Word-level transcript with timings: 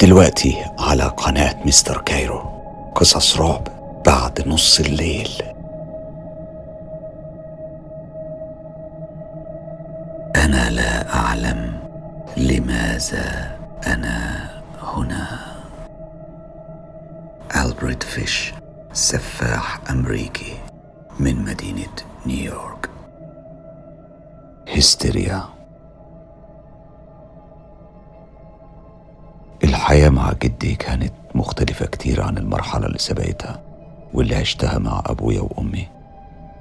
ودلوقتي 0.00 0.64
على 0.78 1.02
قناة 1.02 1.66
مستر 1.66 2.00
كايرو. 2.00 2.40
قصص 2.94 3.36
رعب 3.36 3.68
بعد 4.06 4.48
نص 4.48 4.80
الليل. 4.80 5.28
أنا 10.36 10.70
لا 10.70 11.14
أعلم 11.14 11.80
لماذا 12.36 13.58
أنا 13.86 14.48
هنا. 14.82 15.38
ألبرت 17.56 18.02
فيش 18.02 18.54
سفاح 18.92 19.80
أمريكي 19.90 20.54
من 21.18 21.44
مدينة 21.44 21.96
نيويورك. 22.26 22.90
هستيريا. 24.76 25.59
الحياة 29.80 30.08
مع 30.08 30.32
جدي 30.32 30.74
كانت 30.74 31.12
مختلفة 31.34 31.86
كتير 31.86 32.22
عن 32.22 32.38
المرحلة 32.38 32.86
اللي 32.86 32.98
سبقتها 32.98 33.60
واللي 34.14 34.34
عشتها 34.34 34.78
مع 34.78 35.02
أبويا 35.06 35.40
وأمي. 35.40 35.88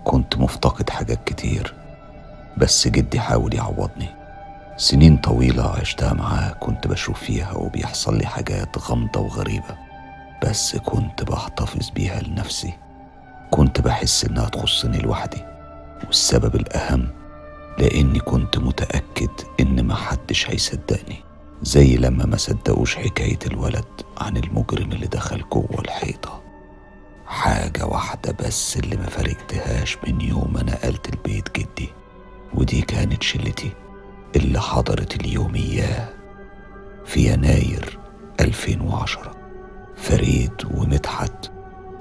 كنت 0.06 0.38
مفتقد 0.38 0.90
حاجات 0.90 1.24
كتير 1.26 1.74
بس 2.58 2.88
جدي 2.88 3.20
حاول 3.20 3.54
يعوضني. 3.54 4.10
سنين 4.78 5.18
طويلة 5.18 5.64
عشتها 5.64 6.14
معاه 6.14 6.52
كنت 6.52 6.88
بشوف 6.88 7.20
فيها 7.20 7.52
وبيحصل 7.54 8.18
لي 8.18 8.26
حاجات 8.26 8.78
غامضة 8.78 9.20
وغريبة 9.20 9.78
بس 10.44 10.76
كنت 10.76 11.24
بحتفظ 11.24 11.90
بيها 11.90 12.22
لنفسي. 12.22 12.74
كنت 13.52 13.82
بحس 13.82 14.26
إنها 14.26 14.50
تخصني 14.50 14.98
لوحدي 14.98 15.42
والسبب 16.08 16.56
الأهم 16.56 17.08
لأني 17.78 18.20
كنت 18.20 18.58
متأكد 18.58 19.32
إن 19.60 19.86
محدش 19.86 20.50
هيصدقني. 20.50 21.29
زي 21.64 21.98
لما 21.98 22.26
ما 22.26 22.38
صدقوش 22.38 22.96
حكاية 22.96 23.40
الولد 23.48 23.86
عن 24.18 24.38
المجرم 24.38 24.92
اللي 24.92 25.08
دخل 25.08 25.44
جوه 25.54 25.80
الحيطة. 25.80 26.42
حاجة 27.26 27.86
واحدة 27.86 28.36
بس 28.46 28.78
اللي 28.78 28.96
ما 28.98 29.06
فرقتهاش 29.06 29.98
من 30.08 30.22
يوم 30.22 30.54
ما 30.54 30.64
نقلت 30.64 31.10
البيت 31.14 31.58
جدي 31.60 31.90
ودي 32.54 32.82
كانت 32.82 33.24
شلتي 33.24 33.72
اللي 34.36 34.62
حضرت 34.62 35.16
اليوم 35.22 35.56
إياه 35.56 36.10
في 37.06 37.34
يناير 37.34 38.00
2010 38.40 39.36
فريد 39.98 40.52
ومدحت 40.74 41.52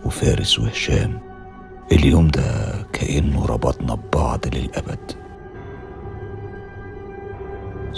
وفارس 0.05 0.59
وهشام 0.59 1.21
اليوم 1.93 2.29
ده 2.29 2.73
كأنه 2.93 3.47
ربطنا 3.47 3.95
ببعض 3.95 4.41
للأبد. 4.55 5.13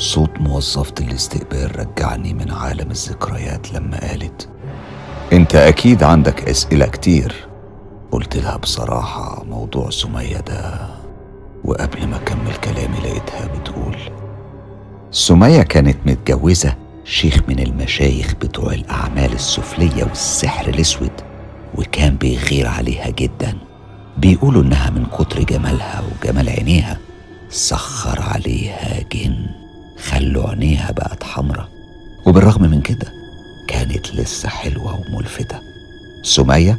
صوت 0.01 0.41
موظفة 0.41 0.95
الاستقبال 1.01 1.79
رجعني 1.79 2.35
من 2.35 2.51
عالم 2.51 2.91
الذكريات 2.91 3.73
لما 3.73 4.01
قالت 4.01 4.49
أنت 5.33 5.55
أكيد 5.55 6.03
عندك 6.03 6.49
أسئلة 6.49 6.87
كتير. 6.87 7.35
قلت 8.13 8.37
لها 8.37 8.57
بصراحة 8.57 9.45
موضوع 9.45 9.91
سمية 9.91 10.37
ده 10.39 10.87
وقبل 11.65 12.07
ما 12.07 12.17
أكمل 12.17 12.55
كلامي 12.65 12.99
لقيتها 12.99 13.47
بتقول 13.47 13.97
سمية 15.11 15.63
كانت 15.63 15.97
متجوزة 16.07 16.75
شيخ 17.05 17.41
من 17.49 17.59
المشايخ 17.59 18.35
بتوع 18.35 18.73
الأعمال 18.73 19.33
السفلية 19.33 20.05
والسحر 20.05 20.69
الأسود 20.69 21.13
وكان 21.75 22.17
بيغير 22.17 22.67
عليها 22.69 23.11
جدا. 23.11 23.59
بيقولوا 24.19 24.63
إنها 24.63 24.91
من 24.91 25.07
كتر 25.07 25.43
جمالها 25.43 26.03
وجمال 26.23 26.49
عينيها 26.49 26.99
سخر 27.51 28.23
عليها 28.23 29.03
جن. 29.13 29.60
خلوا 30.01 30.49
عينيها 30.49 30.93
بقت 30.93 31.25
حمرة 31.25 31.69
وبالرغم 32.27 32.63
من 32.71 32.81
كده 32.81 33.13
كانت 33.69 34.15
لسه 34.15 34.49
حلوة 34.49 35.01
وملفتة. 35.01 35.61
سمية 36.23 36.79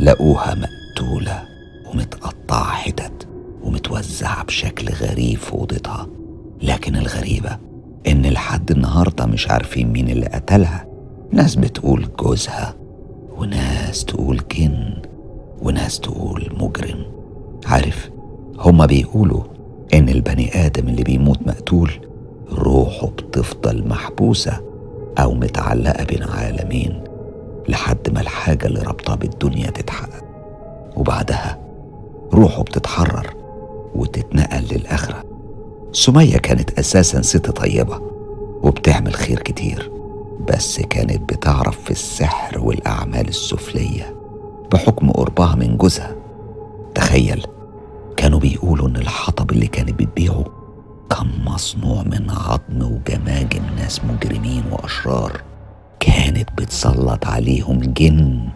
لقوها 0.00 0.54
مقتولة 0.54 1.42
ومتقطعة 1.86 2.72
حتت 2.72 3.28
ومتوزعة 3.62 4.44
بشكل 4.44 4.88
غريب 4.88 5.38
في 5.38 5.52
أوضتها. 5.52 6.06
لكن 6.62 6.96
الغريبة 6.96 7.58
إن 8.06 8.26
لحد 8.26 8.70
النهاردة 8.70 9.26
مش 9.26 9.50
عارفين 9.50 9.92
مين 9.92 10.08
اللي 10.08 10.26
قتلها. 10.26 10.86
ناس 11.32 11.54
بتقول 11.54 12.08
جوزها 12.18 12.74
وناس 13.36 14.04
تقول 14.04 14.40
جن 14.56 15.02
وناس 15.62 16.00
تقول 16.00 16.52
مجرم. 16.60 17.04
عارف 17.66 18.10
هما 18.58 18.86
بيقولوا 18.86 19.42
إن 19.94 20.08
البني 20.08 20.66
آدم 20.66 20.88
اللي 20.88 21.02
بيموت 21.02 21.46
مقتول 21.46 21.90
روحه 23.00 23.12
بتفضل 23.12 23.88
محبوسة 23.88 24.60
أو 25.18 25.34
متعلقة 25.34 26.04
بين 26.04 26.22
عالمين 26.22 27.04
لحد 27.68 28.10
ما 28.14 28.20
الحاجة 28.20 28.66
اللي 28.66 28.80
ربطها 28.82 29.14
بالدنيا 29.14 29.70
تتحقق. 29.70 30.24
وبعدها 30.96 31.58
روحه 32.32 32.62
بتتحرر 32.62 33.34
وتتنقل 33.94 34.64
للآخرة. 34.72 35.24
سمية 35.92 36.36
كانت 36.36 36.78
أساسا 36.78 37.22
ست 37.22 37.50
طيبة 37.50 38.00
وبتعمل 38.62 39.14
خير 39.14 39.38
كتير 39.38 39.90
بس 40.48 40.80
كانت 40.80 41.32
بتعرف 41.32 41.80
في 41.84 41.90
السحر 41.90 42.58
والأعمال 42.60 43.28
السفلية 43.28 44.14
بحكم 44.72 45.10
قربها 45.10 45.54
من 45.54 45.76
جوزها. 45.76 46.16
تخيل 46.94 47.46
كانوا 48.16 48.38
بيقولوا 48.38 48.88
إن 48.88 48.96
الحطب 48.96 49.50
اللي 49.50 49.66
كانت 49.66 49.90
بتبيعه 50.02 50.44
كان 51.20 51.44
مصنوع 51.44 52.02
من 52.02 52.30
عظم 52.30 52.82
وجماجم 52.82 53.62
ناس 53.76 54.00
مجرمين 54.04 54.62
وأشرار 54.70 55.40
كانت 56.00 56.48
بتسلط 56.52 57.26
عليهم 57.26 57.80
جن 57.80 58.48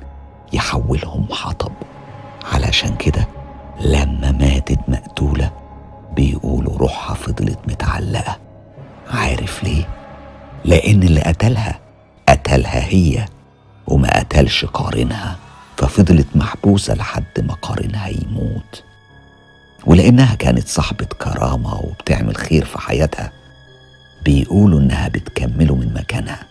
يحولهم 0.52 1.26
حطب. 1.30 1.72
علشان 2.52 2.96
كده 2.96 3.28
لما 3.80 4.30
ماتت 4.32 4.78
مقتولة 4.88 5.50
بيقولوا 6.16 6.78
روحها 6.78 7.14
فضلت 7.14 7.58
متعلقة. 7.68 8.38
عارف 9.10 9.64
ليه؟ 9.64 9.88
لأن 10.64 11.02
اللي 11.02 11.20
قتلها 11.20 11.80
قتلها 12.28 12.84
هي 12.88 13.24
وما 13.86 14.18
قتلش 14.18 14.64
قارنها 14.64 15.36
ففضلت 15.76 16.26
محبوسة 16.34 16.94
لحد 16.94 17.40
ما 17.40 17.54
قارنها 17.54 18.08
يموت. 18.08 18.84
ولأنها 19.94 20.34
كانت 20.34 20.68
صاحبة 20.68 21.04
كرامة 21.04 21.74
وبتعمل 21.80 22.36
خير 22.36 22.64
في 22.64 22.78
حياتها 22.78 23.32
بيقولوا 24.24 24.80
إنها 24.80 25.08
بتكمله 25.08 25.74
من 25.74 25.94
مكانها. 25.94 26.46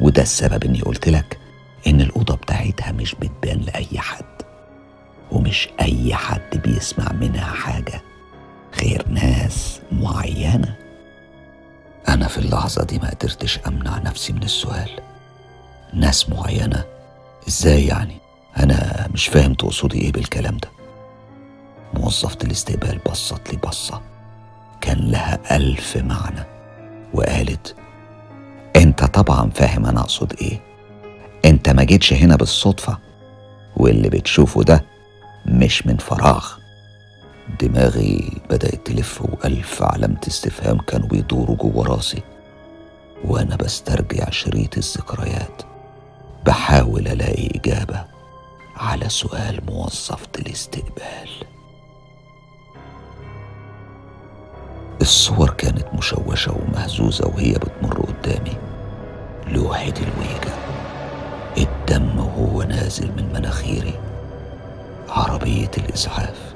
وده 0.00 0.22
السبب 0.22 0.64
إني 0.64 0.80
قلت 0.80 1.08
لك 1.08 1.38
إن 1.86 2.00
الأوضة 2.00 2.34
بتاعتها 2.36 2.92
مش 2.92 3.14
بتبان 3.14 3.60
لأي 3.60 3.98
حد 3.98 4.42
ومش 5.32 5.68
أي 5.80 6.14
حد 6.14 6.56
بيسمع 6.64 7.12
منها 7.12 7.52
حاجة 7.54 8.00
غير 8.80 9.08
ناس 9.08 9.80
معينة. 9.92 10.74
أنا 12.08 12.28
في 12.28 12.38
اللحظة 12.38 12.84
دي 12.84 12.98
ما 12.98 13.10
قدرتش 13.10 13.58
أمنع 13.66 13.98
نفسي 13.98 14.32
من 14.32 14.42
السؤال. 14.42 14.90
ناس 15.92 16.30
معينة؟ 16.30 16.84
إزاي 17.48 17.86
يعني؟ 17.86 18.16
أنا 18.56 19.08
مش 19.14 19.26
فاهم 19.26 19.54
تقصدي 19.54 20.00
إيه 20.00 20.12
بالكلام 20.12 20.56
ده. 20.56 20.83
موظفة 21.98 22.38
الاستقبال 22.44 23.00
بصت 23.10 23.52
لي 23.52 23.58
بصة. 23.58 24.00
كان 24.80 24.98
لها 24.98 25.56
ألف 25.56 25.96
معنى. 25.96 26.46
وقالت 27.14 27.74
أنت 28.76 29.04
طبعا 29.04 29.50
فاهم 29.50 29.86
أنا 29.86 30.00
أقصد 30.00 30.32
إيه. 30.40 30.60
أنت 31.44 31.68
ما 31.68 31.84
جيتش 31.84 32.12
هنا 32.12 32.36
بالصدفة. 32.36 32.98
واللي 33.76 34.08
بتشوفه 34.08 34.62
ده 34.62 34.84
مش 35.46 35.86
من 35.86 35.96
فراغ. 35.96 36.46
دماغي 37.60 38.30
بدأت 38.50 38.86
تلف 38.86 39.22
وألف 39.22 39.82
علامة 39.82 40.20
استفهام 40.28 40.78
كانوا 40.78 41.08
بيدوروا 41.08 41.56
جوه 41.56 41.86
راسي. 41.86 42.22
وأنا 43.24 43.56
بسترجع 43.56 44.30
شريط 44.30 44.76
الذكريات. 44.78 45.62
بحاول 46.46 47.08
ألاقي 47.08 47.46
إجابة 47.54 48.04
على 48.76 49.08
سؤال 49.08 49.60
موظفة 49.66 50.28
الاستقبال. 50.38 51.43
الصور 55.04 55.50
كانت 55.50 55.84
مشوشة 55.94 56.52
ومهزوزة 56.52 57.26
وهي 57.26 57.52
بتمر 57.52 58.00
قدامي. 58.00 58.56
لوحة 59.46 59.82
الويجة 59.82 60.54
الدم 61.58 62.18
وهو 62.18 62.62
نازل 62.62 63.06
من 63.16 63.32
مناخيري. 63.34 63.94
عربية 65.08 65.70
الإسعاف 65.78 66.54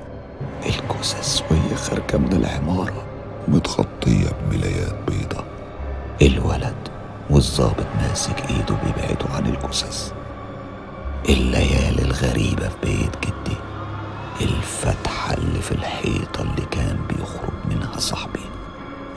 الجثث 0.67 1.43
وهي 1.51 1.77
خارجة 1.77 2.17
من 2.17 2.33
العمارة 2.33 3.05
متغطية 3.49 4.29
بملايات 4.29 4.95
بيضة. 5.09 5.45
الولد 6.23 6.89
والظابط 7.31 7.87
ماسك 8.03 8.51
إيده 8.51 8.75
بيبعده 8.85 9.35
عن 9.35 9.47
الجثث. 9.47 10.13
الليالي 11.29 12.03
الغريبة 12.03 12.69
في 12.69 12.77
بيت 12.83 13.17
جدي. 13.27 13.57
الفتحة 14.41 15.35
اللي 15.35 15.61
في 15.61 15.73
الحيطة 15.73 16.43
اللي 16.43 16.67
كان 16.71 16.99
بيخرج 17.09 17.53
منها 17.71 17.99
صاحبي. 17.99 18.38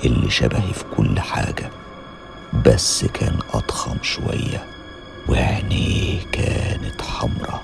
اللي 0.05 0.29
شبهي 0.29 0.73
في 0.73 0.83
كل 0.97 1.19
حاجة 1.19 1.69
بس 2.65 3.05
كان 3.05 3.39
أضخم 3.53 3.97
شوية 4.01 4.65
وعينيه 5.29 6.19
كانت 6.31 7.01
حمرة 7.01 7.61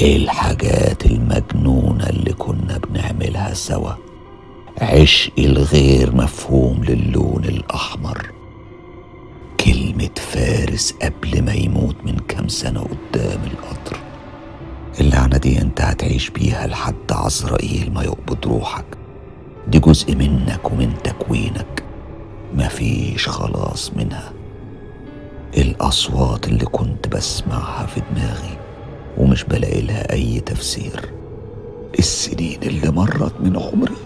الحاجات 0.00 1.06
المجنونة 1.06 2.06
اللي 2.06 2.32
كنا 2.32 2.78
بنعملها 2.78 3.54
سوا؟ 3.54 3.92
عشقي 4.80 5.46
الغير 5.46 6.16
مفهوم 6.16 6.84
للون 6.84 7.44
الأحمر. 7.44 8.30
كلمة 9.64 10.10
فارس 10.16 10.94
قبل 11.02 11.42
ما 11.44 11.52
يموت 11.52 11.96
من 12.04 12.16
كام 12.28 12.48
سنة 12.48 12.80
قدام 12.80 13.40
القطر. 13.44 13.96
اللعنة 15.00 15.36
دي 15.38 15.60
أنت 15.62 15.80
هتعيش 15.80 16.30
بيها 16.30 16.66
لحد 16.66 17.12
عزرائيل 17.12 17.92
ما 17.92 18.02
يقبض 18.02 18.46
روحك. 18.46 18.97
دي 19.68 19.78
جزء 19.78 20.14
منك 20.14 20.72
ومن 20.72 20.94
تكوينك. 21.04 21.82
مفيش 22.54 23.28
خلاص 23.28 23.92
منها. 23.96 24.32
الأصوات 25.56 26.48
اللي 26.48 26.64
كنت 26.64 27.08
بسمعها 27.08 27.86
في 27.86 28.00
دماغي 28.12 28.58
ومش 29.18 29.44
بلاقي 29.44 29.80
لها 29.80 30.12
أي 30.12 30.40
تفسير. 30.40 31.12
السنين 31.98 32.58
اللي 32.62 32.90
مرت 32.90 33.40
من 33.40 33.56
عمري 33.56 33.96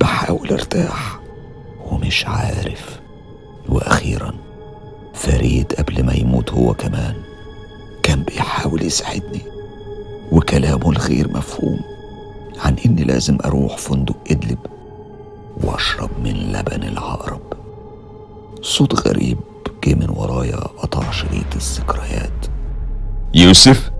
بحاول 0.00 0.50
أرتاح 0.50 1.20
ومش 1.90 2.26
عارف. 2.26 3.00
وأخيرا 3.68 4.34
فريد 5.14 5.72
قبل 5.72 6.02
ما 6.04 6.12
يموت 6.14 6.50
هو 6.52 6.74
كمان 6.74 7.14
كان 8.02 8.22
بيحاول 8.22 8.82
يساعدني. 8.82 9.42
وكلامه 10.32 10.90
الغير 10.90 11.28
مفهوم 11.28 11.80
عن 12.64 12.76
إني 12.86 13.04
لازم 13.04 13.38
أروح 13.44 13.78
فندق 13.78 14.16
إدلب 14.30 14.58
وأشرب 15.62 16.10
من 16.24 16.32
لبن 16.32 16.82
العقرب. 16.88 17.40
صوت 18.62 19.08
غريب 19.08 19.38
جه 19.84 19.94
من 19.94 20.10
ورايا 20.10 20.56
قطع 20.56 21.10
شريط 21.10 21.54
الذكريات. 21.56 22.46
يوسف 23.34 23.90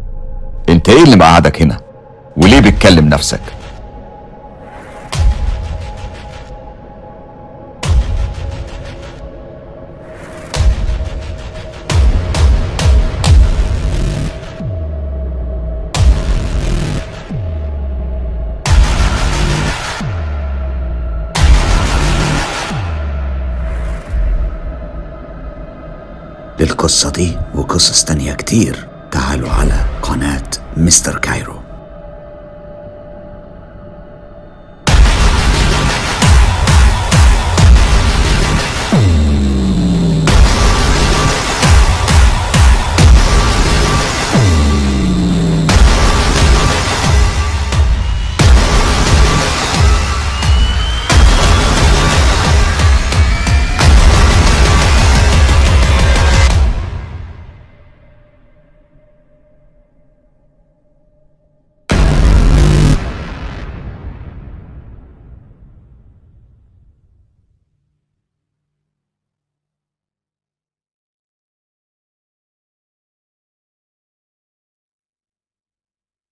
انت 0.68 0.88
إيه 0.88 1.02
اللي 1.02 1.16
مقعدك 1.16 1.62
هنا؟ 1.62 1.80
وليه 2.36 2.60
بتكلم 2.60 3.08
نفسك؟ 3.08 3.40
للقصة 26.84 27.10
دي 27.10 27.36
وقصص 27.54 28.04
تانية 28.04 28.32
كتير. 28.32 28.88
تعالوا 29.10 29.50
على 29.50 29.84
قناة 30.02 30.50
مستر 30.76 31.19
كايرو. 31.19 31.63